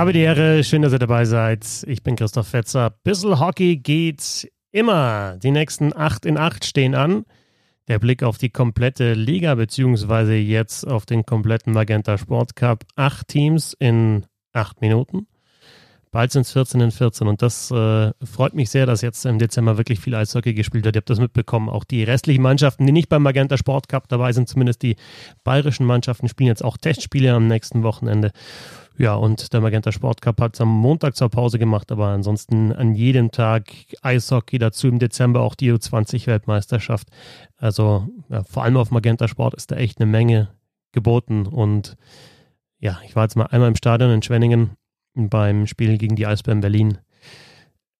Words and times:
Habe 0.00 0.14
die 0.14 0.20
Ehre, 0.20 0.64
schön, 0.64 0.80
dass 0.80 0.94
ihr 0.94 0.98
dabei 0.98 1.26
seid. 1.26 1.84
Ich 1.86 2.02
bin 2.02 2.16
Christoph 2.16 2.48
Fetzer. 2.48 2.88
Bissl 3.04 3.38
Hockey 3.38 3.76
geht 3.76 4.50
immer. 4.72 5.36
Die 5.36 5.50
nächsten 5.50 5.94
8 5.94 6.24
in 6.24 6.38
8 6.38 6.64
stehen 6.64 6.94
an. 6.94 7.26
Der 7.86 7.98
Blick 7.98 8.22
auf 8.22 8.38
die 8.38 8.48
komplette 8.48 9.12
Liga, 9.12 9.54
beziehungsweise 9.56 10.36
jetzt 10.36 10.88
auf 10.88 11.04
den 11.04 11.26
kompletten 11.26 11.74
Magenta 11.74 12.16
Sport 12.16 12.56
Cup. 12.56 12.84
Acht 12.96 13.28
Teams 13.28 13.76
in 13.78 14.24
acht 14.54 14.80
Minuten. 14.80 15.26
Bald 16.12 16.32
sind 16.32 16.42
es 16.42 16.52
14 16.52 16.80
in 16.80 16.90
14 16.90 17.28
und 17.28 17.40
das 17.40 17.70
äh, 17.70 18.10
freut 18.24 18.54
mich 18.54 18.70
sehr, 18.70 18.84
dass 18.84 19.00
jetzt 19.00 19.24
im 19.26 19.38
Dezember 19.38 19.78
wirklich 19.78 20.00
viel 20.00 20.16
Eishockey 20.16 20.54
gespielt 20.54 20.84
wird. 20.84 20.96
Ihr 20.96 21.00
habt 21.00 21.10
das 21.10 21.20
mitbekommen. 21.20 21.68
Auch 21.68 21.84
die 21.84 22.02
restlichen 22.02 22.42
Mannschaften, 22.42 22.84
die 22.84 22.92
nicht 22.92 23.08
beim 23.08 23.22
Magenta 23.22 23.56
Sport 23.56 23.88
Cup 23.88 24.08
dabei 24.08 24.32
sind, 24.32 24.48
zumindest 24.48 24.82
die 24.82 24.96
bayerischen 25.44 25.86
Mannschaften, 25.86 26.28
spielen 26.28 26.48
jetzt 26.48 26.64
auch 26.64 26.76
Testspiele 26.76 27.32
am 27.32 27.46
nächsten 27.46 27.84
Wochenende. 27.84 28.32
Ja, 28.98 29.14
und 29.14 29.52
der 29.52 29.60
Magenta 29.60 29.92
Sport 29.92 30.20
Cup 30.20 30.40
hat 30.40 30.54
es 30.54 30.60
am 30.60 30.68
Montag 30.68 31.14
zur 31.14 31.30
Pause 31.30 31.60
gemacht, 31.60 31.92
aber 31.92 32.08
ansonsten 32.08 32.72
an 32.72 32.94
jedem 32.94 33.30
Tag 33.30 33.70
Eishockey, 34.02 34.58
dazu 34.58 34.88
im 34.88 34.98
Dezember 34.98 35.40
auch 35.40 35.54
die 35.54 35.72
U20-Weltmeisterschaft. 35.72 37.08
Also 37.56 38.08
ja, 38.28 38.42
vor 38.42 38.64
allem 38.64 38.76
auf 38.76 38.90
Magenta 38.90 39.28
Sport 39.28 39.54
ist 39.54 39.70
da 39.70 39.76
echt 39.76 40.00
eine 40.00 40.10
Menge 40.10 40.50
geboten 40.92 41.46
und 41.46 41.96
ja, 42.80 42.98
ich 43.06 43.14
war 43.14 43.24
jetzt 43.24 43.36
mal 43.36 43.46
einmal 43.46 43.68
im 43.68 43.76
Stadion 43.76 44.10
in 44.10 44.22
Schwenningen 44.22 44.70
beim 45.14 45.66
Spiel 45.66 45.98
gegen 45.98 46.16
die 46.16 46.26
Eisbären 46.26 46.60
Berlin. 46.60 46.98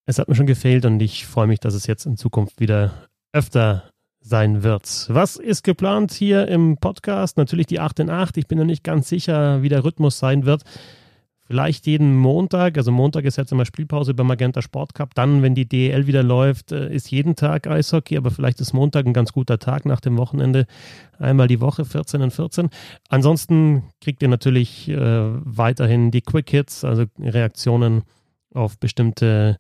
Es 0.07 0.19
hat 0.19 0.29
mir 0.29 0.35
schon 0.35 0.47
gefehlt 0.47 0.85
und 0.85 1.01
ich 1.01 1.27
freue 1.27 1.47
mich, 1.47 1.61
dass 1.61 1.75
es 1.75 1.87
jetzt 1.87 2.07
in 2.07 2.17
Zukunft 2.17 2.61
wieder 2.61 3.09
öfter 3.33 3.91
sein 4.21 4.63
wird. 4.63 5.07
Was 5.09 5.37
ist 5.37 5.63
geplant 5.65 6.13
hier 6.13 6.49
im 6.49 6.77
Podcast? 6.77 7.37
Natürlich 7.37 7.67
die 7.67 7.81
8 7.81 8.01
in 8.01 8.11
8. 8.11 8.37
Ich 8.37 8.47
bin 8.47 8.59
noch 8.59 8.65
nicht 8.65 8.85
ganz 8.85 9.09
sicher, 9.09 9.63
wie 9.63 9.69
der 9.69 9.85
Rhythmus 9.85 10.19
sein 10.19 10.45
wird. 10.45 10.63
Vielleicht 11.51 11.89
jeden 11.89 12.17
Montag, 12.17 12.79
also 12.79 12.93
Montag 12.93 13.25
ist 13.25 13.37
jetzt 13.37 13.51
immer 13.51 13.65
Spielpause 13.65 14.15
beim 14.15 14.29
Magenta 14.29 14.63
Sport 14.63 14.95
Cup. 14.95 15.17
Dann, 15.17 15.43
wenn 15.43 15.57
die 15.57 15.69
DEL 15.69 16.07
wieder 16.07 16.23
läuft, 16.23 16.71
äh, 16.71 16.95
ist 16.95 17.11
jeden 17.11 17.35
Tag 17.35 17.67
Eishockey, 17.67 18.17
aber 18.17 18.31
vielleicht 18.31 18.61
ist 18.61 18.73
Montag 18.73 19.05
ein 19.05 19.13
ganz 19.13 19.33
guter 19.33 19.59
Tag 19.59 19.85
nach 19.85 19.99
dem 19.99 20.17
Wochenende. 20.17 20.69
Einmal 21.19 21.49
die 21.49 21.61
Woche, 21.61 21.85
14 21.85 22.23
und 22.23 22.33
14. 22.33 22.71
Ansonsten 23.09 23.83
kriegt 24.01 24.23
ihr 24.23 24.29
natürlich 24.29 24.89
äh, 24.91 24.95
weiterhin 24.97 26.13
die 26.13 26.21
Quick 26.21 26.51
Hits, 26.51 26.85
also 26.85 27.07
Reaktionen 27.19 28.05
auf 28.55 28.79
bestimmte 28.79 29.59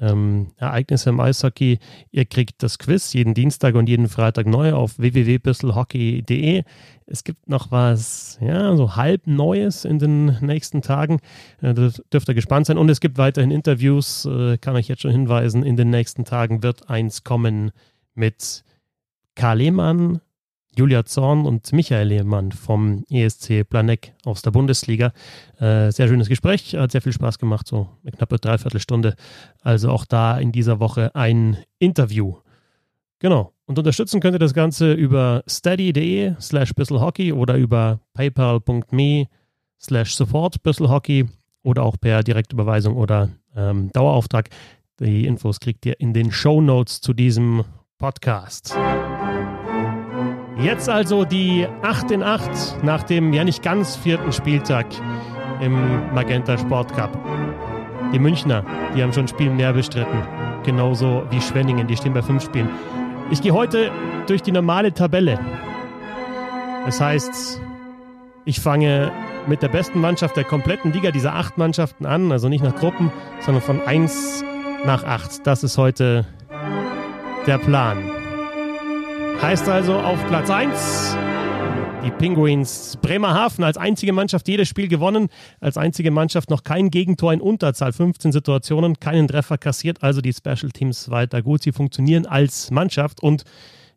ähm, 0.00 0.48
Ereignisse 0.56 1.10
im 1.10 1.20
Eishockey. 1.20 1.78
Ihr 2.10 2.24
kriegt 2.24 2.62
das 2.62 2.78
Quiz 2.78 3.12
jeden 3.12 3.34
Dienstag 3.34 3.74
und 3.74 3.88
jeden 3.88 4.08
Freitag 4.08 4.46
neu 4.46 4.72
auf 4.72 4.98
www.bisselhockey.de. 4.98 6.64
Es 7.06 7.24
gibt 7.24 7.48
noch 7.48 7.70
was, 7.70 8.38
ja, 8.40 8.76
so 8.76 8.96
halb 8.96 9.26
Neues 9.26 9.84
in 9.84 9.98
den 9.98 10.38
nächsten 10.40 10.82
Tagen. 10.82 11.20
Äh, 11.60 11.74
da 11.74 11.90
dürft 12.12 12.28
ihr 12.28 12.34
gespannt 12.34 12.66
sein. 12.66 12.78
Und 12.78 12.88
es 12.88 13.00
gibt 13.00 13.18
weiterhin 13.18 13.50
Interviews, 13.50 14.24
äh, 14.26 14.58
kann 14.58 14.76
ich 14.76 14.88
jetzt 14.88 15.02
schon 15.02 15.10
hinweisen. 15.10 15.62
In 15.62 15.76
den 15.76 15.90
nächsten 15.90 16.24
Tagen 16.24 16.62
wird 16.62 16.88
eins 16.88 17.24
kommen 17.24 17.72
mit 18.14 18.64
Karl 19.34 19.58
Lehmann, 19.58 20.20
Julia 20.80 21.04
Zorn 21.04 21.44
und 21.44 21.74
Michael 21.74 22.08
Lehmann 22.08 22.52
vom 22.52 23.04
ESC 23.10 23.68
Planek 23.68 24.14
aus 24.24 24.40
der 24.40 24.50
Bundesliga. 24.50 25.12
Äh, 25.58 25.90
sehr 25.90 26.08
schönes 26.08 26.30
Gespräch, 26.30 26.74
hat 26.74 26.90
sehr 26.90 27.02
viel 27.02 27.12
Spaß 27.12 27.38
gemacht, 27.38 27.66
so 27.66 27.90
eine 28.02 28.12
knappe 28.12 28.38
Dreiviertelstunde. 28.38 29.14
Also 29.60 29.90
auch 29.90 30.06
da 30.06 30.38
in 30.38 30.52
dieser 30.52 30.80
Woche 30.80 31.14
ein 31.14 31.58
Interview. 31.78 32.36
Genau. 33.18 33.52
Und 33.66 33.78
unterstützen 33.78 34.20
könnt 34.20 34.36
ihr 34.36 34.38
das 34.38 34.54
Ganze 34.54 34.94
über 34.94 35.44
steady.de 35.46 36.36
slash 36.40 36.72
bisselhockey 36.72 37.34
oder 37.34 37.56
über 37.56 38.00
paypal.me 38.14 39.26
slash 39.78 40.14
support 40.14 40.62
bisselhockey 40.62 41.28
oder 41.62 41.82
auch 41.82 41.98
per 42.00 42.22
Direktüberweisung 42.22 42.96
oder 42.96 43.28
ähm, 43.54 43.90
Dauerauftrag. 43.92 44.48
Die 44.98 45.26
Infos 45.26 45.60
kriegt 45.60 45.84
ihr 45.84 46.00
in 46.00 46.14
den 46.14 46.32
Show 46.32 46.62
Notes 46.62 47.02
zu 47.02 47.12
diesem 47.12 47.64
Podcast. 47.98 48.74
Jetzt 50.62 50.90
also 50.90 51.24
die 51.24 51.66
8 51.80 52.10
in 52.10 52.22
8 52.22 52.82
nach 52.82 53.02
dem 53.02 53.32
ja 53.32 53.44
nicht 53.44 53.62
ganz 53.62 53.96
vierten 53.96 54.30
Spieltag 54.30 54.86
im 55.60 56.12
Magenta 56.14 56.58
Sport 56.58 56.94
Cup. 56.94 57.18
Die 58.12 58.18
Münchner, 58.18 58.62
die 58.94 59.02
haben 59.02 59.12
schon 59.12 59.24
ein 59.24 59.28
Spiel 59.28 59.48
mehr 59.48 59.72
bestritten. 59.72 60.22
Genauso 60.64 61.24
wie 61.30 61.40
Schwenningen, 61.40 61.86
die 61.86 61.96
stehen 61.96 62.12
bei 62.12 62.20
fünf 62.20 62.44
Spielen. 62.44 62.68
Ich 63.30 63.40
gehe 63.40 63.52
heute 63.52 63.90
durch 64.26 64.42
die 64.42 64.52
normale 64.52 64.92
Tabelle. 64.92 65.40
Das 66.84 67.00
heißt, 67.00 67.60
ich 68.44 68.60
fange 68.60 69.12
mit 69.46 69.62
der 69.62 69.68
besten 69.68 70.00
Mannschaft 70.00 70.36
der 70.36 70.44
kompletten 70.44 70.92
Liga, 70.92 71.10
dieser 71.10 71.34
acht 71.34 71.56
Mannschaften 71.56 72.04
an, 72.04 72.30
also 72.32 72.50
nicht 72.50 72.62
nach 72.62 72.76
Gruppen, 72.76 73.10
sondern 73.40 73.62
von 73.62 73.80
1 73.80 74.44
nach 74.84 75.04
8. 75.04 75.46
Das 75.46 75.64
ist 75.64 75.78
heute 75.78 76.26
der 77.46 77.56
Plan. 77.56 78.19
Heißt 79.38 79.68
also 79.68 79.94
auf 79.94 80.24
Platz 80.28 80.50
1 80.50 81.16
die 82.04 82.10
Penguins 82.10 82.98
Bremerhaven 83.02 83.62
als 83.62 83.76
einzige 83.76 84.12
Mannschaft 84.12 84.48
jedes 84.48 84.68
Spiel 84.68 84.88
gewonnen, 84.88 85.28
als 85.60 85.76
einzige 85.76 86.10
Mannschaft 86.10 86.48
noch 86.48 86.62
kein 86.62 86.90
Gegentor 86.90 87.32
in 87.32 87.40
Unterzahl, 87.40 87.92
15 87.92 88.32
Situationen, 88.32 88.98
keinen 89.00 89.28
Treffer 89.28 89.58
kassiert, 89.58 90.02
also 90.02 90.20
die 90.20 90.32
Special 90.32 90.70
Teams 90.72 91.10
weiter 91.10 91.42
gut. 91.42 91.62
Sie 91.62 91.72
funktionieren 91.72 92.24
als 92.24 92.70
Mannschaft 92.70 93.22
und 93.22 93.44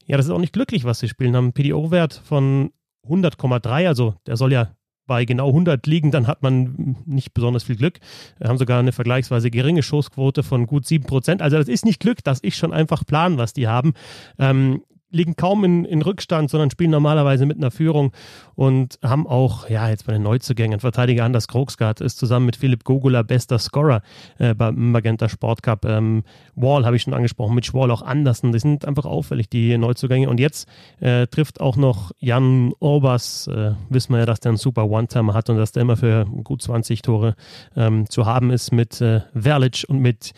ja, 0.05 0.17
das 0.17 0.25
ist 0.25 0.31
auch 0.31 0.39
nicht 0.39 0.53
glücklich, 0.53 0.83
was 0.83 0.99
sie 0.99 1.07
spielen. 1.07 1.35
Haben 1.35 1.45
einen 1.45 1.53
PDO-Wert 1.53 2.21
von 2.25 2.71
100,3, 3.07 3.87
also 3.87 4.15
der 4.27 4.35
soll 4.35 4.51
ja 4.51 4.75
bei 5.05 5.25
genau 5.25 5.47
100 5.47 5.85
liegen, 5.85 6.11
dann 6.11 6.27
hat 6.27 6.43
man 6.43 6.95
nicht 7.05 7.33
besonders 7.33 7.63
viel 7.63 7.75
Glück. 7.75 7.99
Wir 8.37 8.47
haben 8.47 8.57
sogar 8.57 8.79
eine 8.79 8.91
vergleichsweise 8.91 9.51
geringe 9.51 9.83
Schussquote 9.83 10.43
von 10.43 10.65
gut 10.65 10.85
7%. 10.85 11.41
Also 11.41 11.57
das 11.57 11.67
ist 11.67 11.85
nicht 11.85 11.99
Glück, 11.99 12.23
das 12.23 12.39
ist 12.39 12.57
schon 12.57 12.73
einfach 12.73 13.05
Plan, 13.05 13.37
was 13.37 13.53
die 13.53 13.67
haben. 13.67 13.93
Ähm, 14.39 14.81
liegen 15.13 15.35
kaum 15.35 15.63
in, 15.63 15.85
in 15.85 16.01
Rückstand, 16.01 16.49
sondern 16.49 16.71
spielen 16.71 16.91
normalerweise 16.91 17.45
mit 17.45 17.57
einer 17.57 17.71
Führung 17.71 18.11
und 18.55 18.99
haben 19.03 19.27
auch, 19.27 19.69
ja, 19.69 19.87
jetzt 19.87 20.07
bei 20.07 20.13
den 20.13 20.23
Neuzugängen, 20.23 20.79
Verteidiger 20.79 21.23
Anders 21.23 21.47
Krogsgaard 21.47 22.01
ist 22.01 22.17
zusammen 22.17 22.47
mit 22.47 22.55
Philipp 22.55 22.83
Gogula 22.83 23.21
bester 23.21 23.59
Scorer 23.59 24.01
äh, 24.39 24.53
beim 24.53 24.91
Magenta 24.91 25.29
Sport 25.29 25.63
Cup. 25.63 25.85
Ähm, 25.85 26.23
Wall 26.55 26.85
habe 26.85 26.95
ich 26.95 27.03
schon 27.03 27.13
angesprochen, 27.13 27.55
Mitch 27.55 27.73
Wall 27.73 27.91
auch 27.91 28.01
Andersen, 28.01 28.51
die 28.51 28.59
sind 28.59 28.85
einfach 28.85 29.05
auffällig, 29.05 29.49
die 29.49 29.77
Neuzugänge. 29.77 30.29
Und 30.29 30.39
jetzt 30.39 30.67
äh, 30.99 31.27
trifft 31.27 31.61
auch 31.61 31.77
noch 31.77 32.11
Jan 32.19 32.73
Orbas, 32.79 33.47
äh, 33.47 33.73
wissen 33.89 34.13
wir 34.13 34.19
ja, 34.19 34.25
dass 34.25 34.39
der 34.39 34.49
einen 34.49 34.57
super 34.57 34.89
One-Timer 34.89 35.33
hat 35.33 35.49
und 35.49 35.57
dass 35.57 35.71
der 35.71 35.83
immer 35.83 35.95
für 35.95 36.25
gut 36.25 36.61
20 36.61 37.03
Tore 37.03 37.35
ähm, 37.75 38.09
zu 38.09 38.25
haben 38.25 38.49
ist 38.49 38.71
mit 38.71 38.99
äh, 38.99 39.21
Verlic 39.33 39.85
und 39.87 39.99
mit 39.99 40.33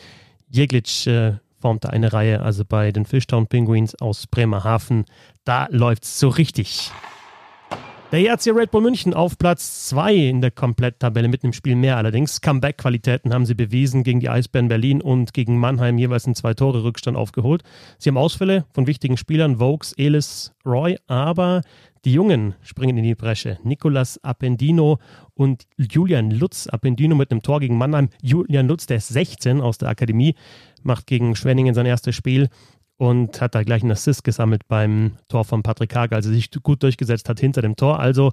Jeglic 0.49 1.07
äh, 1.07 1.33
formte 1.65 1.89
eine 1.89 2.13
Reihe, 2.13 2.43
also 2.43 2.63
bei 2.63 2.91
den 2.91 3.05
Fishtown 3.05 3.47
Penguins 3.47 3.99
aus 3.99 4.27
Bremerhaven. 4.27 5.05
Da 5.45 5.65
läuft 5.71 6.03
es 6.03 6.19
so 6.19 6.29
richtig. 6.29 6.91
Der 8.11 8.19
ERC 8.19 8.55
Red 8.55 8.69
Bull 8.69 8.83
München 8.83 9.15
auf 9.15 9.35
Platz 9.39 9.87
2 9.89 10.13
in 10.13 10.41
der 10.41 10.51
Kompletttabelle 10.51 11.27
mit 11.27 11.43
einem 11.43 11.53
Spiel 11.53 11.75
mehr 11.75 11.97
allerdings. 11.97 12.39
Comeback-Qualitäten 12.41 13.33
haben 13.33 13.47
sie 13.47 13.55
bewiesen 13.55 14.03
gegen 14.03 14.19
die 14.19 14.29
Eisbären 14.29 14.67
Berlin 14.67 15.01
und 15.01 15.33
gegen 15.33 15.57
Mannheim 15.57 15.97
jeweils 15.97 16.25
einen 16.25 16.35
Zwei-Tore-Rückstand 16.35 17.17
aufgeholt. 17.17 17.63
Sie 17.97 18.09
haben 18.09 18.17
Ausfälle 18.17 18.65
von 18.75 18.85
wichtigen 18.85 19.17
Spielern, 19.17 19.59
Vokes, 19.59 19.93
Elis, 19.93 20.53
Roy, 20.67 20.97
aber 21.07 21.61
die 22.05 22.13
Jungen 22.13 22.53
springen 22.61 22.97
in 22.97 23.03
die 23.03 23.15
Bresche. 23.15 23.57
Nicolas 23.63 24.23
Appendino 24.23 24.99
und 25.33 25.65
Julian 25.75 26.29
Lutz. 26.29 26.67
Appendino 26.67 27.15
mit 27.15 27.31
einem 27.31 27.41
Tor 27.41 27.59
gegen 27.59 27.79
Mannheim. 27.79 28.09
Julian 28.21 28.67
Lutz, 28.67 28.85
der 28.85 28.97
ist 28.97 29.07
16 29.07 29.59
aus 29.59 29.79
der 29.79 29.89
Akademie, 29.89 30.35
macht 30.85 31.07
gegen 31.07 31.35
Schwenningen 31.35 31.73
sein 31.73 31.85
erstes 31.85 32.15
Spiel 32.15 32.49
und 32.97 33.41
hat 33.41 33.55
da 33.55 33.63
gleich 33.63 33.81
einen 33.81 33.91
Assist 33.91 34.23
gesammelt 34.23 34.67
beim 34.67 35.17
Tor 35.27 35.43
von 35.43 35.63
Patrick 35.63 35.95
Hager, 35.95 36.15
also 36.15 36.31
sich 36.31 36.49
gut 36.63 36.81
durchgesetzt 36.83 37.27
hat 37.27 37.39
hinter 37.39 37.61
dem 37.61 37.75
Tor. 37.75 37.99
Also 37.99 38.31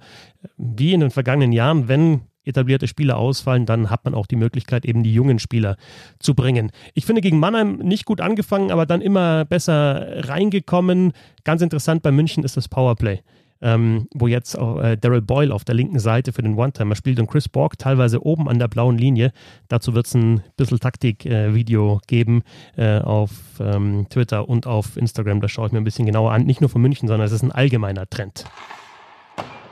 wie 0.56 0.92
in 0.92 1.00
den 1.00 1.10
vergangenen 1.10 1.52
Jahren, 1.52 1.88
wenn 1.88 2.22
etablierte 2.44 2.88
Spieler 2.88 3.18
ausfallen, 3.18 3.66
dann 3.66 3.90
hat 3.90 4.04
man 4.04 4.14
auch 4.14 4.26
die 4.26 4.36
Möglichkeit, 4.36 4.84
eben 4.84 5.02
die 5.02 5.14
jungen 5.14 5.38
Spieler 5.38 5.76
zu 6.18 6.34
bringen. 6.34 6.70
Ich 6.94 7.06
finde 7.06 7.20
gegen 7.20 7.38
Mannheim 7.38 7.76
nicht 7.76 8.04
gut 8.04 8.20
angefangen, 8.20 8.70
aber 8.70 8.84
dann 8.84 9.00
immer 9.00 9.44
besser 9.44 10.28
reingekommen. 10.28 11.12
Ganz 11.44 11.62
interessant 11.62 12.02
bei 12.02 12.10
München 12.10 12.42
ist 12.42 12.56
das 12.56 12.68
Powerplay 12.68 13.20
ähm, 13.62 14.08
wo 14.14 14.26
jetzt 14.26 14.54
äh, 14.56 14.96
Daryl 14.96 15.22
Boyle 15.22 15.54
auf 15.54 15.64
der 15.64 15.74
linken 15.74 15.98
Seite 15.98 16.32
für 16.32 16.42
den 16.42 16.56
One-Timer 16.58 16.94
spielt 16.94 17.20
und 17.20 17.28
Chris 17.28 17.48
Borg 17.48 17.78
teilweise 17.78 18.24
oben 18.24 18.48
an 18.48 18.58
der 18.58 18.68
blauen 18.68 18.98
Linie. 18.98 19.32
Dazu 19.68 19.94
wird 19.94 20.06
es 20.06 20.14
ein 20.14 20.42
bisschen 20.56 20.80
Taktik-Video 20.80 21.96
äh, 21.96 22.06
geben 22.06 22.42
äh, 22.76 22.98
auf 22.98 23.30
ähm, 23.60 24.06
Twitter 24.10 24.48
und 24.48 24.66
auf 24.66 24.96
Instagram. 24.96 25.40
Das 25.40 25.50
schaue 25.50 25.68
ich 25.68 25.72
mir 25.72 25.78
ein 25.78 25.84
bisschen 25.84 26.06
genauer 26.06 26.32
an. 26.32 26.44
Nicht 26.44 26.60
nur 26.60 26.70
von 26.70 26.82
München, 26.82 27.08
sondern 27.08 27.26
es 27.26 27.32
ist 27.32 27.42
ein 27.42 27.52
allgemeiner 27.52 28.08
Trend. 28.08 28.44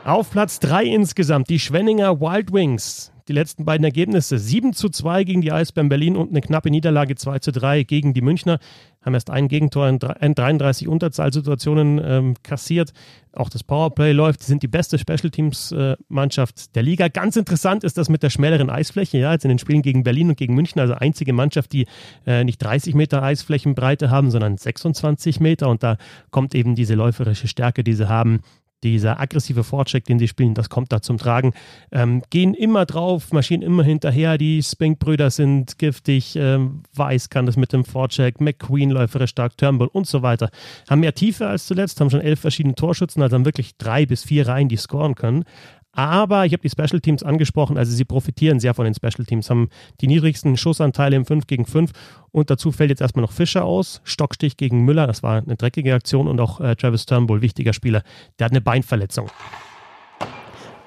Auf 0.04 0.30
Platz 0.30 0.60
3 0.60 0.84
insgesamt 0.84 1.50
die 1.50 1.58
Schwenninger 1.58 2.20
Wild 2.20 2.52
Wings 2.52 3.12
die 3.30 3.34
letzten 3.34 3.64
beiden 3.64 3.84
Ergebnisse. 3.84 4.38
7 4.40 4.72
zu 4.72 4.88
2 4.88 5.22
gegen 5.22 5.40
die 5.40 5.52
Eisbären 5.52 5.88
Berlin 5.88 6.16
und 6.16 6.30
eine 6.30 6.40
knappe 6.40 6.68
Niederlage 6.68 7.14
2 7.14 7.38
zu 7.38 7.52
3 7.52 7.84
gegen 7.84 8.12
die 8.12 8.22
Münchner. 8.22 8.58
Haben 9.02 9.14
erst 9.14 9.30
ein 9.30 9.46
Gegentor 9.46 9.88
in 9.88 9.98
33 10.34 10.88
Unterzahlsituationen 10.88 12.00
ähm, 12.04 12.34
kassiert. 12.42 12.92
Auch 13.32 13.48
das 13.48 13.62
Powerplay 13.62 14.10
läuft. 14.10 14.42
Sie 14.42 14.48
sind 14.48 14.64
die 14.64 14.68
beste 14.68 14.98
Special 14.98 15.30
Teams 15.30 15.70
äh, 15.70 15.96
Mannschaft 16.08 16.74
der 16.74 16.82
Liga. 16.82 17.06
Ganz 17.06 17.36
interessant 17.36 17.84
ist 17.84 17.96
das 17.96 18.08
mit 18.08 18.24
der 18.24 18.30
schmäleren 18.30 18.68
Eisfläche. 18.68 19.18
Ja, 19.18 19.32
jetzt 19.32 19.44
in 19.44 19.50
den 19.50 19.60
Spielen 19.60 19.82
gegen 19.82 20.02
Berlin 20.02 20.30
und 20.30 20.36
gegen 20.36 20.54
München. 20.54 20.80
Also 20.80 20.94
einzige 20.94 21.32
Mannschaft, 21.32 21.72
die 21.72 21.86
äh, 22.26 22.42
nicht 22.42 22.58
30 22.58 22.94
Meter 22.94 23.22
Eisflächenbreite 23.22 24.10
haben, 24.10 24.32
sondern 24.32 24.56
26 24.58 25.38
Meter. 25.38 25.68
Und 25.68 25.84
da 25.84 25.96
kommt 26.32 26.56
eben 26.56 26.74
diese 26.74 26.94
läuferische 26.94 27.46
Stärke, 27.46 27.84
die 27.84 27.94
sie 27.94 28.08
haben, 28.08 28.40
dieser 28.82 29.20
aggressive 29.20 29.64
Vorcheck, 29.64 30.04
den 30.04 30.18
sie 30.18 30.28
spielen, 30.28 30.54
das 30.54 30.68
kommt 30.68 30.92
da 30.92 31.02
zum 31.02 31.18
Tragen. 31.18 31.52
Ähm, 31.92 32.22
gehen 32.30 32.54
immer 32.54 32.86
drauf, 32.86 33.32
marschieren 33.32 33.62
immer 33.62 33.82
hinterher. 33.82 34.38
Die 34.38 34.62
Spink-Brüder 34.62 35.30
sind 35.30 35.78
giftig. 35.78 36.36
Ähm, 36.36 36.82
Weiß 36.94 37.28
kann 37.28 37.46
das 37.46 37.56
mit 37.56 37.72
dem 37.72 37.84
Vorcheck. 37.84 38.40
McQueen 38.40 38.90
läuferisch 38.90 39.30
stark, 39.30 39.56
Turnbull 39.56 39.88
und 39.88 40.06
so 40.06 40.22
weiter. 40.22 40.50
Haben 40.88 41.00
mehr 41.00 41.14
Tiefe 41.14 41.46
als 41.46 41.66
zuletzt, 41.66 42.00
haben 42.00 42.10
schon 42.10 42.20
elf 42.20 42.40
verschiedene 42.40 42.74
Torschützen, 42.74 43.22
also 43.22 43.36
haben 43.36 43.44
wirklich 43.44 43.76
drei 43.76 44.06
bis 44.06 44.24
vier 44.24 44.48
Reihen, 44.48 44.68
die 44.68 44.76
scoren 44.76 45.14
können. 45.14 45.44
Aber 45.92 46.46
ich 46.46 46.52
habe 46.52 46.62
die 46.62 46.70
Special 46.70 47.00
Teams 47.00 47.22
angesprochen, 47.22 47.76
also 47.76 47.92
sie 47.92 48.04
profitieren 48.04 48.60
sehr 48.60 48.74
von 48.74 48.84
den 48.84 48.94
Special 48.94 49.24
Teams, 49.26 49.50
haben 49.50 49.68
die 50.00 50.06
niedrigsten 50.06 50.56
Schussanteile 50.56 51.16
im 51.16 51.24
5 51.24 51.48
gegen 51.48 51.66
5 51.66 51.90
und 52.30 52.48
dazu 52.48 52.70
fällt 52.70 52.90
jetzt 52.90 53.00
erstmal 53.00 53.22
noch 53.22 53.32
Fischer 53.32 53.64
aus, 53.64 54.00
Stockstich 54.04 54.56
gegen 54.56 54.84
Müller, 54.84 55.08
das 55.08 55.24
war 55.24 55.42
eine 55.42 55.56
dreckige 55.56 55.94
Aktion 55.94 56.28
und 56.28 56.40
auch 56.40 56.60
äh, 56.60 56.76
Travis 56.76 57.06
Turnbull, 57.06 57.42
wichtiger 57.42 57.72
Spieler, 57.72 58.02
der 58.38 58.44
hat 58.44 58.52
eine 58.52 58.60
Beinverletzung. 58.60 59.30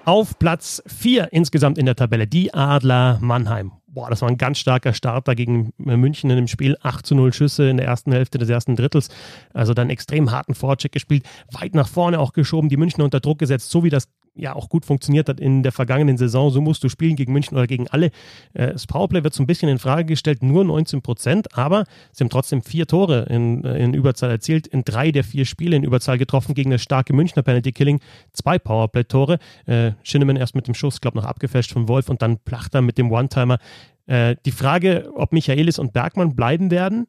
Auf 0.06 0.38
Platz 0.38 0.84
4 0.86 1.30
insgesamt 1.32 1.78
in 1.78 1.86
der 1.86 1.96
Tabelle, 1.96 2.28
die 2.28 2.54
Adler 2.54 3.20
Mannheim. 3.22 3.72
Boah, 3.88 4.10
das 4.10 4.22
war 4.22 4.30
ein 4.30 4.38
ganz 4.38 4.58
starker 4.58 4.94
Starter 4.94 5.36
gegen 5.36 5.72
äh, 5.86 5.96
München 5.96 6.30
in 6.30 6.36
dem 6.36 6.48
Spiel. 6.48 6.76
8 6.82 7.06
zu 7.06 7.16
0 7.16 7.32
Schüsse 7.32 7.70
in 7.70 7.78
der 7.78 7.86
ersten 7.86 8.12
Hälfte 8.12 8.38
des 8.38 8.50
ersten 8.50 8.76
Drittels. 8.76 9.10
Also 9.54 9.74
dann 9.74 9.90
extrem 9.90 10.32
harten 10.32 10.56
Vorcheck 10.56 10.92
gespielt, 10.92 11.24
weit 11.52 11.76
nach 11.76 11.88
vorne 11.88 12.20
auch 12.20 12.34
geschoben, 12.34 12.70
die 12.70 12.78
Münchner 12.78 13.06
unter 13.06 13.20
Druck 13.20 13.40
gesetzt, 13.40 13.70
so 13.70 13.84
wie 13.84 13.90
das 13.90 14.10
ja 14.36 14.56
auch 14.56 14.70
gut 14.70 14.86
funktioniert 14.86 15.30
hat 15.30 15.40
in 15.40 15.64
der 15.64 15.72
vergangenen 15.72 16.18
Saison. 16.18 16.50
So 16.50 16.62
musst 16.62 16.84
du 16.84 16.90
spielen 16.90 17.16
gegen 17.16 17.34
München 17.34 17.56
oder 17.56 17.68
gegen 17.68 17.88
alle. 17.90 18.08
Äh, 18.54 18.74
das 18.74 18.88
Powerplay 18.88 19.24
wird 19.24 19.34
so 19.34 19.44
ein 19.44 19.48
bisschen 19.48 19.70
in 19.70 19.80
Frage 19.80 20.06
gestellt, 20.06 20.44
nur 20.44 20.64
19 20.64 21.02
Prozent, 21.02 21.58
aber 21.58 21.86
sie 22.12 22.24
haben 22.24 22.30
trotzdem 22.30 22.62
vier 22.62 22.88
Tore 22.88 23.28
in, 23.30 23.64
äh, 23.64 23.78
in 23.78 23.94
Überzahl 23.94 24.32
erzielt, 24.32 24.68
in 24.68 24.84
drei 24.84 25.12
der 25.12 25.24
vier 25.24 25.46
Spiele 25.46 25.76
in 25.76 25.84
Überzahl 25.84 26.18
getroffen 26.18 26.56
gegen 26.56 26.72
das 26.72 26.82
starke 26.82 27.14
Münchner 27.14 27.44
Penalty 27.44 27.72
Killing. 27.72 28.00
Zwei 28.32 28.58
Powerplay-Tore. 28.60 29.38
Äh, 29.66 29.92
Schinnemann 30.04 30.36
erst 30.36 30.56
mit 30.56 30.68
dem 30.68 30.74
Schuss, 30.74 31.02
glaube 31.02 31.18
noch 31.18 31.26
abgefälscht 31.26 31.72
von 31.72 31.88
Wolf 31.88 32.10
und 32.10 32.22
dann 32.22 32.40
Plachter 32.40 32.82
mit 32.82 32.98
dem 32.98 33.12
One-Timer. 33.12 33.58
Die 34.06 34.52
Frage, 34.52 35.10
ob 35.16 35.32
Michaelis 35.32 35.80
und 35.80 35.94
Bergmann 35.94 36.36
bleiben 36.36 36.72
werden, 36.72 37.08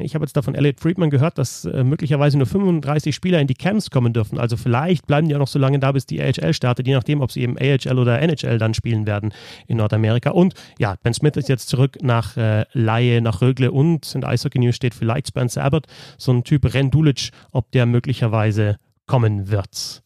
ich 0.00 0.14
habe 0.14 0.24
jetzt 0.24 0.36
davon 0.36 0.54
Elliot 0.54 0.80
Friedman 0.80 1.10
gehört, 1.10 1.38
dass 1.38 1.64
äh, 1.64 1.84
möglicherweise 1.84 2.38
nur 2.38 2.46
35 2.46 3.14
Spieler 3.14 3.40
in 3.40 3.46
die 3.46 3.54
Camps 3.54 3.90
kommen 3.90 4.12
dürfen. 4.12 4.38
Also 4.38 4.56
vielleicht 4.56 5.06
bleiben 5.06 5.28
die 5.28 5.34
auch 5.34 5.40
noch 5.40 5.48
so 5.48 5.58
lange 5.58 5.78
da, 5.78 5.92
bis 5.92 6.06
die 6.06 6.20
AHL 6.20 6.54
startet, 6.54 6.86
je 6.86 6.94
nachdem, 6.94 7.20
ob 7.20 7.32
sie 7.32 7.42
eben 7.42 7.56
AHL 7.58 7.98
oder 7.98 8.20
NHL 8.20 8.58
dann 8.58 8.74
spielen 8.74 9.06
werden 9.06 9.32
in 9.66 9.76
Nordamerika. 9.76 10.30
Und 10.30 10.54
ja, 10.78 10.96
Ben 11.02 11.14
Smith 11.14 11.36
ist 11.36 11.48
jetzt 11.48 11.68
zurück 11.68 11.98
nach 12.02 12.36
äh, 12.36 12.64
Laie, 12.72 13.20
nach 13.20 13.40
Rögle 13.40 13.72
und 13.72 14.14
in 14.14 14.24
Eishockey 14.24 14.58
News 14.58 14.76
steht 14.76 14.94
vielleicht 14.94 15.28
Spencer 15.28 15.64
Abbott, 15.64 15.86
so 16.18 16.32
ein 16.32 16.44
Typ 16.44 16.72
Ren 16.72 16.90
Dulic, 16.90 17.30
ob 17.52 17.70
der 17.72 17.86
möglicherweise 17.86 18.76
kommen 19.06 19.50
wird. 19.50 20.02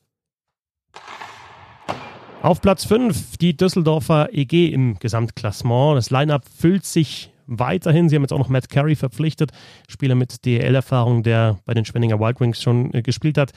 Auf 2.44 2.60
Platz 2.60 2.84
5 2.84 3.38
die 3.38 3.56
Düsseldorfer 3.56 4.28
EG 4.32 4.68
im 4.68 4.98
Gesamtklassement. 4.98 5.96
Das 5.96 6.10
Lineup 6.10 6.44
füllt 6.44 6.84
sich 6.84 7.33
weiterhin. 7.46 8.08
Sie 8.08 8.16
haben 8.16 8.22
jetzt 8.22 8.32
auch 8.32 8.38
noch 8.38 8.48
Matt 8.48 8.68
Carey 8.68 8.96
verpflichtet, 8.96 9.52
Spieler 9.88 10.14
mit 10.14 10.44
DL-Erfahrung, 10.44 11.22
der 11.22 11.58
bei 11.64 11.74
den 11.74 11.84
Schwenninger 11.84 12.20
Wild 12.20 12.40
Wings 12.40 12.62
schon 12.62 12.92
äh, 12.94 13.02
gespielt 13.02 13.38
hat 13.38 13.52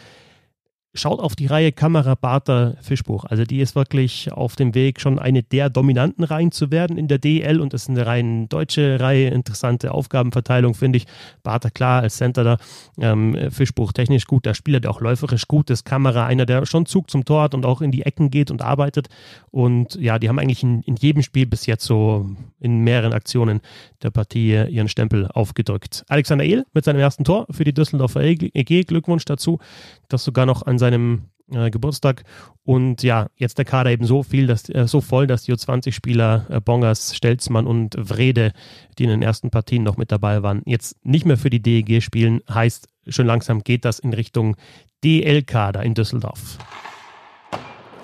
schaut 0.93 1.19
auf 1.19 1.35
die 1.35 1.45
Reihe 1.45 1.71
Kamera 1.71 2.15
Barter 2.15 2.75
Fischbuch. 2.81 3.25
Also 3.25 3.43
die 3.43 3.59
ist 3.59 3.75
wirklich 3.75 4.31
auf 4.31 4.55
dem 4.55 4.73
Weg, 4.73 4.99
schon 4.99 5.19
eine 5.19 5.43
der 5.43 5.69
dominanten 5.69 6.23
Reihen 6.23 6.51
zu 6.51 6.71
werden 6.71 6.97
in 6.97 7.07
der 7.07 7.19
DL 7.19 7.59
und 7.59 7.73
das 7.73 7.83
ist 7.83 7.89
eine 7.89 8.05
rein 8.05 8.49
deutsche 8.49 8.99
Reihe. 8.99 9.29
Interessante 9.29 9.91
Aufgabenverteilung, 9.91 10.73
finde 10.73 10.97
ich. 10.97 11.05
Barter 11.43 11.69
klar 11.69 12.01
als 12.01 12.17
Center 12.17 12.43
da. 12.43 12.57
Ähm, 12.99 13.51
Fischbuch 13.51 13.93
technisch 13.93 14.25
gut, 14.25 14.45
der 14.45 14.53
Spieler, 14.53 14.79
der 14.79 14.91
auch 14.91 15.01
läuferisch 15.01 15.47
gut 15.47 15.69
ist. 15.69 15.85
Kamera 15.85 16.25
einer, 16.25 16.45
der 16.45 16.65
schon 16.65 16.85
Zug 16.85 17.09
zum 17.11 17.25
Tor 17.25 17.43
hat 17.43 17.53
und 17.53 17.65
auch 17.65 17.81
in 17.81 17.91
die 17.91 18.03
Ecken 18.03 18.31
geht 18.31 18.51
und 18.51 18.61
arbeitet. 18.61 19.07
Und 19.51 19.95
ja, 19.95 20.19
die 20.19 20.29
haben 20.29 20.39
eigentlich 20.39 20.63
in, 20.63 20.81
in 20.81 20.95
jedem 20.95 21.21
Spiel 21.21 21.45
bis 21.45 21.65
jetzt 21.65 21.85
so 21.85 22.29
in 22.59 22.83
mehreren 22.83 23.13
Aktionen 23.13 23.61
der 24.01 24.09
Partie 24.09 24.65
ihren 24.69 24.87
Stempel 24.87 25.27
aufgedrückt. 25.27 26.03
Alexander 26.07 26.43
Ehl 26.43 26.65
mit 26.73 26.85
seinem 26.85 26.99
ersten 26.99 27.23
Tor 27.23 27.45
für 27.51 27.63
die 27.63 27.73
Düsseldorfer 27.73 28.21
EG. 28.23 28.83
Glückwunsch 28.83 29.25
dazu, 29.25 29.59
das 30.09 30.23
sogar 30.23 30.45
noch 30.45 30.65
an 30.65 30.76
seinem 30.79 31.29
äh, 31.51 31.69
Geburtstag. 31.69 32.23
Und 32.63 33.03
ja, 33.03 33.27
jetzt 33.35 33.57
der 33.57 33.65
Kader 33.65 33.91
eben 33.91 34.05
so 34.05 34.23
viel, 34.23 34.47
dass, 34.47 34.69
äh, 34.69 34.87
so 34.87 35.01
voll, 35.01 35.27
dass 35.27 35.43
die 35.43 35.53
U20-Spieler 35.53 36.47
äh, 36.49 36.59
Bongers, 36.59 37.15
Stelzmann 37.15 37.65
und 37.65 37.95
Wrede, 37.97 38.51
die 38.97 39.05
in 39.05 39.09
den 39.09 39.21
ersten 39.21 39.49
Partien 39.49 39.83
noch 39.83 39.97
mit 39.97 40.11
dabei 40.11 40.43
waren, 40.43 40.61
jetzt 40.65 40.97
nicht 41.05 41.25
mehr 41.25 41.37
für 41.37 41.49
die 41.49 41.61
DEG 41.61 42.01
spielen. 42.01 42.41
Heißt, 42.49 42.89
schon 43.07 43.25
langsam 43.25 43.63
geht 43.63 43.85
das 43.85 43.99
in 43.99 44.13
Richtung 44.13 44.57
DL-Kader 45.03 45.83
in 45.83 45.93
Düsseldorf. 45.93 46.57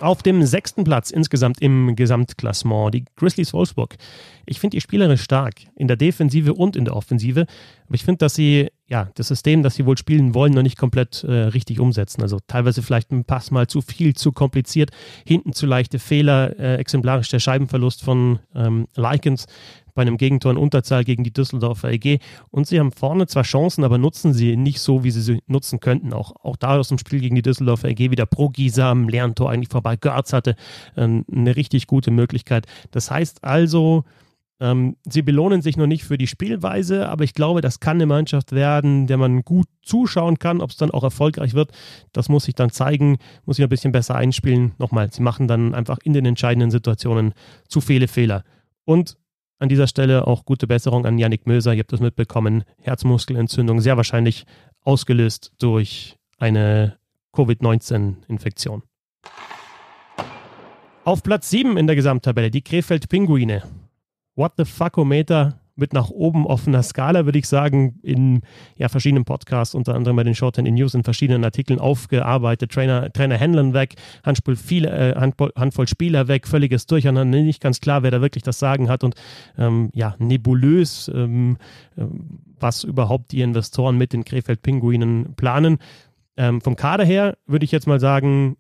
Auf 0.04 0.22
dem 0.22 0.44
sechsten 0.44 0.84
Platz 0.84 1.12
insgesamt 1.12 1.62
im 1.62 1.96
Gesamtklassement 1.96 2.94
die 2.94 3.06
Grizzlies 3.16 3.54
Wolfsburg. 3.54 3.96
Ich 4.46 4.60
finde 4.60 4.76
die 4.76 4.82
spielerisch 4.82 5.22
stark, 5.22 5.54
in 5.78 5.88
der 5.88 5.96
Defensive 5.96 6.54
und 6.56 6.76
in 6.76 6.84
der 6.84 6.94
Offensive. 6.94 7.46
Aber 7.86 7.96
ich 7.96 8.04
finde, 8.04 8.18
dass 8.18 8.36
sie 8.36 8.68
ja 8.86 9.08
das 9.16 9.30
System, 9.30 9.64
das 9.64 9.76
sie 9.76 9.86
wohl 9.86 9.98
spielen 9.98 10.36
wollen, 10.36 10.52
noch 10.52 10.62
nicht 10.62 10.78
komplett 10.78 11.24
äh, 11.24 11.32
richtig 11.32 11.80
umsetzen. 11.80 12.22
Also 12.22 12.40
teilweise 12.48 12.82
vielleicht 12.82 13.14
ein 13.14 13.24
Pass 13.24 13.50
mal 13.50 13.68
zu 13.68 13.80
viel, 13.80 14.14
zu 14.14 14.34
kompliziert, 14.34 14.92
hinten 15.26 15.54
zu 15.54 15.66
leichte 15.66 16.00
Fehler, 16.00 16.60
äh, 16.60 16.76
exemplarisch 16.76 17.30
der 17.30 17.40
Scheibenverlust 17.40 18.04
von 18.04 18.40
ähm, 18.54 18.88
Likens 18.96 19.46
bei 19.94 20.02
einem 20.02 20.18
Gegentor 20.18 20.52
in 20.52 20.58
Unterzahl 20.58 21.04
gegen 21.04 21.24
die 21.24 21.34
Düsseldorfer 21.34 21.92
EG. 21.92 22.20
Und 22.50 22.68
sie 22.68 22.80
haben 22.80 22.92
vorne 22.92 23.28
zwar 23.28 23.44
Chancen, 23.44 23.84
aber 23.84 23.98
nutzen 23.98 24.34
sie 24.34 24.56
nicht 24.56 24.80
so, 24.80 25.04
wie 25.04 25.12
sie 25.12 25.22
sie 25.22 25.40
nutzen 25.48 25.80
könnten. 25.80 26.14
Auch, 26.14 26.34
auch 26.44 26.56
da 26.56 26.78
aus 26.78 26.90
dem 26.90 26.98
Spiel 26.98 27.20
gegen 27.20 27.36
die 27.36 27.42
Düsseldorfer 27.42 27.90
EG 27.90 28.12
wieder 28.12 28.26
pro 28.26 28.50
Gisa 28.50 28.92
am 28.92 29.08
leeren 29.08 29.36
Tor 29.36 29.52
eigentlich 29.52 29.70
vorbei. 29.70 29.96
Görz 29.96 30.34
hatte 30.34 30.56
äh, 30.96 31.02
eine 31.02 31.56
richtig 31.56 31.88
gute 31.88 32.12
Möglichkeit. 32.12 32.68
Das 32.92 33.12
heißt 33.12 33.44
also, 33.44 34.04
ähm, 34.64 34.96
sie 35.04 35.24
belohnen 35.24 35.62
sich 35.62 35.76
noch 35.76 35.88
nicht 35.88 36.06
für 36.06 36.18
die 36.18 36.28
Spielweise, 36.28 37.10
aber 37.10 37.26
ich 37.26 37.34
glaube, 37.34 37.60
das 37.60 37.82
kann 37.82 37.98
eine 37.98 38.06
Mannschaft 38.06 38.54
werden, 38.54 39.08
der 39.08 39.18
man 39.18 39.42
gut 39.42 39.68
zuschauen 39.82 40.40
kann. 40.40 40.62
Ob 40.62 40.70
es 40.70 40.78
dann 40.78 40.92
auch 40.92 41.04
erfolgreich 41.04 41.54
wird, 41.54 41.72
das 42.14 42.30
muss 42.30 42.46
sich 42.46 42.56
dann 42.56 42.70
zeigen, 42.70 43.18
muss 43.46 43.60
ich 43.60 43.64
ein 43.64 43.70
bisschen 43.70 43.92
besser 43.92 44.16
einspielen. 44.16 44.72
Nochmal, 44.78 45.12
sie 45.12 45.22
machen 45.22 45.50
dann 45.50 45.76
einfach 45.76 45.98
in 46.04 46.14
den 46.14 46.26
entscheidenden 46.26 46.72
Situationen 46.72 47.34
zu 47.68 47.82
viele 47.82 48.08
Fehler. 48.08 48.46
Und 48.86 49.18
an 49.60 49.70
dieser 49.70 49.88
Stelle 49.88 50.28
auch 50.28 50.46
gute 50.46 50.68
Besserung 50.68 51.06
an 51.06 51.18
Yannick 51.18 51.48
Möser. 51.48 51.74
Ihr 51.74 51.80
habt 51.80 51.94
das 51.94 52.00
mitbekommen. 52.00 52.64
Herzmuskelentzündung, 52.82 53.80
sehr 53.80 53.98
wahrscheinlich 53.98 54.46
ausgelöst 54.82 55.52
durch 55.60 56.18
eine 56.38 56.98
Covid-19-Infektion. 57.34 58.84
Auf 61.06 61.24
Platz 61.24 61.50
7 61.50 61.78
in 61.78 61.88
der 61.88 61.96
Gesamttabelle 61.96 62.52
die 62.52 62.62
Krefeld 62.62 63.10
Pinguine. 63.10 63.64
What 64.36 64.54
the 64.58 64.66
fuckometer 64.66 65.60
mit 65.76 65.94
nach 65.94 66.10
oben 66.10 66.46
offener 66.46 66.84
Skala, 66.84 67.26
würde 67.26 67.40
ich 67.40 67.48
sagen, 67.48 68.00
in 68.04 68.42
ja, 68.76 68.90
verschiedenen 68.90 69.26
Podcasts, 69.26 69.74
unter 69.74 69.96
anderem 69.96 70.16
bei 70.16 70.24
den 70.24 70.36
Short 70.36 70.58
in 70.58 70.74
News, 70.74 70.94
in 70.94 71.04
verschiedenen 71.04 71.44
Artikeln 71.44 71.80
aufgearbeitet. 71.80 72.72
Trainer, 72.72 73.12
Trainer 73.12 73.38
Händlern 73.38 73.74
weg, 73.74 73.96
Handvoll, 74.24 74.56
viele, 74.56 74.90
äh, 74.90 75.16
Handvoll, 75.20 75.52
Handvoll 75.56 75.88
Spieler 75.88 76.28
weg, 76.28 76.48
völliges 76.48 76.86
Durcheinander, 76.86 77.42
nicht 77.42 77.62
ganz 77.62 77.80
klar, 77.80 78.04
wer 78.04 78.12
da 78.12 78.22
wirklich 78.22 78.44
das 78.44 78.60
Sagen 78.60 78.90
hat 78.90 79.04
und 79.04 79.16
ähm, 79.58 79.90
ja, 79.94 80.16
nebulös, 80.20 81.12
ähm, 81.14 81.58
äh, 81.96 82.04
was 82.60 82.84
überhaupt 82.84 83.32
die 83.32 83.42
Investoren 83.42 83.98
mit 83.98 84.14
den 84.14 84.24
Krefeld-Pinguinen 84.24 85.34
planen. 85.36 85.80
Ähm, 86.38 86.62
vom 86.62 86.76
Kader 86.76 87.06
her 87.06 87.38
würde 87.46 87.66
ich 87.66 87.72
jetzt 87.72 87.88
mal 87.88 88.00
sagen, 88.00 88.58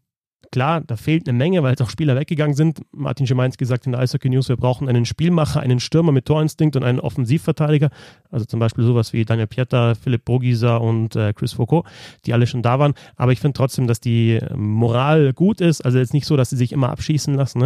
Klar, 0.51 0.81
da 0.81 0.97
fehlt 0.97 1.27
eine 1.27 1.37
Menge, 1.37 1.63
weil 1.63 1.71
jetzt 1.71 1.81
auch 1.81 1.89
Spieler 1.89 2.15
weggegangen 2.15 2.55
sind. 2.55 2.81
Martin 2.91 3.25
Schimanski 3.25 3.63
gesagt 3.63 3.85
in 3.85 3.91
der 3.91 4.01
Eishockey 4.01 4.29
News, 4.29 4.49
wir 4.49 4.57
brauchen 4.57 4.87
einen 4.87 5.05
Spielmacher, 5.05 5.61
einen 5.61 5.79
Stürmer 5.79 6.11
mit 6.11 6.25
Torinstinkt 6.25 6.75
und 6.75 6.83
einen 6.83 6.99
Offensivverteidiger. 6.99 7.89
Also 8.29 8.45
zum 8.45 8.59
Beispiel 8.59 8.83
sowas 8.83 9.13
wie 9.13 9.25
Daniel 9.25 9.47
Pieter, 9.47 9.95
Philipp 9.95 10.25
Brogisa 10.25 10.77
und 10.77 11.15
äh, 11.15 11.33
Chris 11.33 11.53
Foucault, 11.53 11.85
die 12.25 12.33
alle 12.33 12.45
schon 12.45 12.61
da 12.61 12.77
waren. 12.77 12.93
Aber 13.15 13.31
ich 13.31 13.39
finde 13.39 13.57
trotzdem, 13.57 13.87
dass 13.87 13.99
die 13.99 14.39
Moral 14.55 15.33
gut 15.33 15.59
ist. 15.61 15.81
Also 15.81 15.97
jetzt 15.97 16.13
nicht 16.13 16.27
so, 16.27 16.37
dass 16.37 16.51
sie 16.51 16.57
sich 16.57 16.71
immer 16.71 16.89
abschießen 16.89 17.33
lassen. 17.33 17.59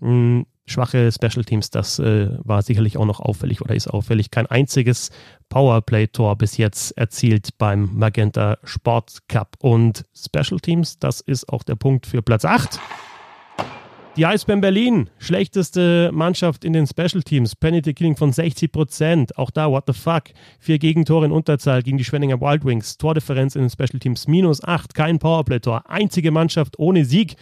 Ne? 0.00 0.44
Schwache 0.66 1.12
Special 1.12 1.44
Teams, 1.44 1.70
das 1.70 1.98
äh, 1.98 2.30
war 2.42 2.62
sicherlich 2.62 2.96
auch 2.96 3.04
noch 3.04 3.20
auffällig 3.20 3.60
oder 3.60 3.74
ist 3.74 3.88
auffällig. 3.88 4.30
Kein 4.30 4.46
einziges 4.46 5.10
Powerplay-Tor 5.50 6.36
bis 6.36 6.56
jetzt 6.56 6.96
erzielt 6.96 7.58
beim 7.58 7.90
Magenta 7.92 8.56
Sport 8.64 9.18
Cup. 9.28 9.56
Und 9.60 10.04
Special 10.14 10.60
Teams, 10.60 10.98
das 10.98 11.20
ist 11.20 11.48
auch 11.50 11.64
der 11.64 11.76
Punkt 11.76 12.06
für 12.06 12.22
Platz 12.22 12.46
8. 12.46 12.80
Die 14.16 14.26
Eisbären 14.26 14.60
Berlin, 14.60 15.10
schlechteste 15.18 16.10
Mannschaft 16.12 16.64
in 16.64 16.72
den 16.72 16.86
Special 16.86 17.22
Teams. 17.22 17.56
Penalty 17.56 17.94
Killing 17.94 18.16
von 18.16 18.32
60 18.32 18.70
Prozent. 18.70 19.36
Auch 19.36 19.50
da, 19.50 19.68
what 19.68 19.84
the 19.88 19.92
fuck. 19.92 20.24
Vier 20.60 20.78
Gegentore 20.78 21.26
in 21.26 21.32
Unterzahl 21.32 21.82
gegen 21.82 21.98
die 21.98 22.04
Schwenninger 22.04 22.40
Wild 22.40 22.64
Wings. 22.64 22.96
Tordifferenz 22.96 23.56
in 23.56 23.62
den 23.62 23.70
Special 23.70 23.98
Teams 23.98 24.28
minus 24.28 24.62
8. 24.62 24.94
Kein 24.94 25.18
Powerplay-Tor. 25.18 25.90
Einzige 25.90 26.30
Mannschaft 26.30 26.78
ohne 26.78 27.04
Sieg. 27.04 27.34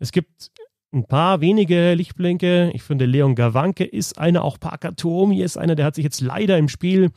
Es 0.00 0.10
gibt 0.10 0.50
ein 0.92 1.04
paar 1.04 1.40
wenige 1.40 1.94
Lichtblinke. 1.94 2.70
Ich 2.74 2.82
finde, 2.82 3.06
Leon 3.06 3.34
Gawanke 3.34 3.84
ist 3.84 4.18
einer. 4.18 4.44
Auch 4.44 4.58
Parker 4.58 4.96
Tuomi 4.96 5.42
ist 5.42 5.58
einer. 5.58 5.74
Der 5.74 5.84
hat 5.84 5.94
sich 5.94 6.04
jetzt 6.04 6.20
leider 6.20 6.56
im 6.56 6.68
Spiel 6.68 7.10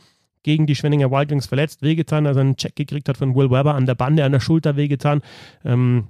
gegen 0.43 0.65
die 0.65 0.75
Schwenninger 0.75 1.11
Wild 1.11 1.29
Wings 1.29 1.45
verletzt, 1.45 1.81
wehgetan, 1.81 2.25
als 2.25 2.37
er 2.37 2.41
einen 2.41 2.57
Check 2.57 2.75
gekriegt 2.75 3.07
hat 3.07 3.17
von 3.17 3.35
Will 3.35 3.51
Weber 3.51 3.75
an 3.75 3.85
der 3.85 3.95
Bande, 3.95 4.25
an 4.25 4.31
der 4.31 4.39
Schulter 4.39 4.75
wehgetan. 4.75 5.21
Ähm, 5.63 6.07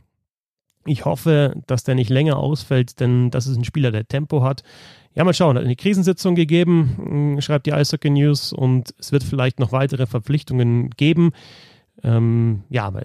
ich 0.86 1.06
hoffe, 1.06 1.62
dass 1.68 1.84
der 1.84 1.96
nicht 1.96 2.10
länger 2.10 2.38
ausfällt, 2.38 3.00
denn 3.00 3.30
das 3.30 3.46
ist 3.46 3.58
ein 3.58 3.66
Spieler, 3.66 3.92
der 3.92 4.08
Tempo 4.08 4.42
hat. 4.42 4.64
Ja, 5.14 5.24
mal 5.24 5.34
schauen. 5.34 5.58
Hat 5.58 5.66
eine 5.66 5.76
Krisensitzung 5.76 6.34
gegeben, 6.34 6.96
hm, 6.98 7.42
schreibt 7.42 7.68
die 7.68 7.74
Eishockey 7.74 8.10
News, 8.10 8.54
und 8.54 8.96
es 8.98 9.12
wird 9.12 9.24
vielleicht 9.24 9.60
noch 9.60 9.72
weitere 9.72 10.08
Verpflichtungen 10.08 10.90
geben. 10.92 11.34
Ähm, 12.04 12.64
ja, 12.70 12.86
aber 12.86 13.04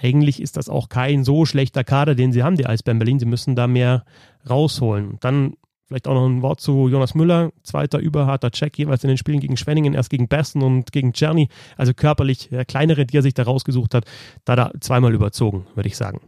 eigentlich 0.00 0.42
ist 0.42 0.56
das 0.56 0.68
auch 0.68 0.88
kein 0.88 1.24
so 1.24 1.46
schlechter 1.46 1.84
Kader, 1.84 2.14
den 2.14 2.32
sie 2.32 2.42
haben, 2.42 2.56
die 2.56 2.66
Eisbären 2.66 2.98
Berlin. 2.98 3.18
Sie 3.18 3.26
müssen 3.26 3.56
da 3.56 3.66
mehr 3.66 4.04
rausholen. 4.48 5.16
Dann 5.20 5.54
vielleicht 5.86 6.08
auch 6.08 6.14
noch 6.14 6.26
ein 6.26 6.42
Wort 6.42 6.60
zu 6.60 6.88
Jonas 6.88 7.14
Müller, 7.14 7.52
zweiter 7.62 7.98
überharter 7.98 8.50
Check, 8.50 8.76
jeweils 8.78 9.04
in 9.04 9.08
den 9.08 9.18
Spielen 9.18 9.40
gegen 9.40 9.56
Schwenningen, 9.56 9.94
erst 9.94 10.10
gegen 10.10 10.28
Bessen 10.28 10.62
und 10.62 10.92
gegen 10.92 11.12
Czerny. 11.12 11.48
Also 11.76 11.94
körperlich 11.94 12.48
der 12.48 12.64
kleinere, 12.64 13.06
die 13.06 13.16
er 13.16 13.22
sich 13.22 13.34
da 13.34 13.44
rausgesucht 13.44 13.94
hat, 13.94 14.04
da 14.44 14.56
da 14.56 14.70
zweimal 14.80 15.14
überzogen, 15.14 15.66
würde 15.74 15.88
ich 15.88 15.96
sagen. 15.96 16.20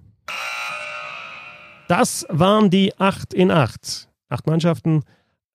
Das 1.88 2.27
waren 2.29 2.71
die 2.71 2.99
8 2.99 3.35
in 3.35 3.50
8. 3.50 4.09
Acht 4.29 4.47
Mannschaften, 4.47 5.05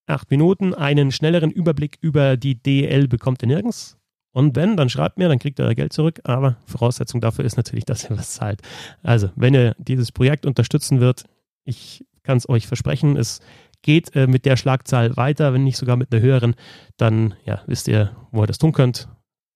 acht 0.07 0.31
Minuten. 0.31 0.73
Einen 0.73 1.11
schnelleren 1.11 1.51
Überblick 1.51 1.97
über 2.01 2.37
die 2.37 2.61
DL 2.61 3.07
bekommt 3.07 3.43
ihr 3.43 3.47
nirgends. 3.47 3.97
Und 4.33 4.55
wenn, 4.55 4.75
dann 4.75 4.89
schreibt 4.89 5.17
mir, 5.17 5.29
dann 5.29 5.39
kriegt 5.39 5.59
ihr 5.59 5.65
euer 5.65 5.75
Geld 5.75 5.93
zurück. 5.93 6.19
Aber 6.23 6.57
Voraussetzung 6.65 7.21
dafür 7.21 7.45
ist 7.45 7.55
natürlich, 7.55 7.85
dass 7.85 8.09
ihr 8.09 8.17
was 8.17 8.33
zahlt. 8.33 8.61
Also, 9.03 9.29
wenn 9.35 9.53
ihr 9.53 9.75
dieses 9.77 10.11
Projekt 10.11 10.45
unterstützen 10.45 10.99
wird, 10.99 11.23
ich 11.63 12.05
kann 12.23 12.37
es 12.37 12.49
euch 12.49 12.67
versprechen, 12.67 13.15
es 13.15 13.39
geht 13.83 14.15
äh, 14.15 14.27
mit 14.27 14.45
der 14.45 14.57
Schlagzahl 14.57 15.15
weiter, 15.15 15.53
wenn 15.53 15.63
nicht 15.63 15.77
sogar 15.77 15.97
mit 15.97 16.11
einer 16.11 16.21
höheren, 16.21 16.55
dann 16.97 17.35
ja, 17.45 17.61
wisst 17.67 17.87
ihr, 17.87 18.15
wo 18.31 18.43
ihr 18.43 18.47
das 18.47 18.57
tun 18.57 18.71
könnt. 18.71 19.07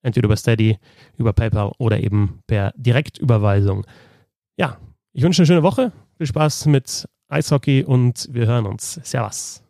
Entweder 0.03 0.25
über 0.25 0.37
Steady, 0.37 0.77
über 1.17 1.33
PayPal 1.33 1.71
oder 1.79 1.99
eben 1.99 2.41
per 2.45 2.71
Direktüberweisung. 2.77 3.85
Ja, 4.57 4.77
ich 5.13 5.23
wünsche 5.23 5.41
eine 5.41 5.47
schöne 5.47 5.63
Woche. 5.63 5.91
Viel 6.17 6.27
Spaß 6.27 6.67
mit 6.67 7.07
Eishockey 7.29 7.83
und 7.83 8.27
wir 8.31 8.45
hören 8.45 8.67
uns. 8.67 8.99
Servus. 9.03 9.66